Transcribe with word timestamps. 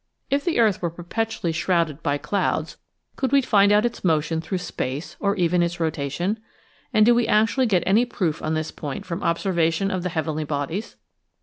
If 0.31 0.43
the 0.43 0.57
earth 0.59 0.81
were 0.81 0.89
perpetually 0.89 1.51
shrouded 1.53 2.01
by 2.01 2.17
clouds 2.17 2.77
could 3.17 3.31
we 3.31 3.43
find 3.43 3.71
out 3.71 3.85
its 3.85 4.03
motion 4.03 4.41
through 4.41 4.57
space 4.57 5.15
or 5.19 5.35
even 5.35 5.61
its 5.61 5.79
rotation? 5.79 6.39
And 6.91 7.05
do 7.05 7.13
we 7.13 7.27
actually 7.27 7.67
get 7.67 7.83
any 7.85 8.05
proof 8.05 8.41
on 8.41 8.55
this 8.55 8.71
point 8.71 9.05
from 9.05 9.21
observation 9.21 9.91
of 9.91 10.01
the 10.01 10.09
heavenly 10.09 10.43
bodies 10.43 10.95